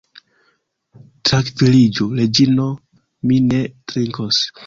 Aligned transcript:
Trankviliĝu, 1.29 2.07
Reĝino; 2.21 2.67
mi 3.33 3.39
ne 3.53 3.63
trinkos. 3.93 4.43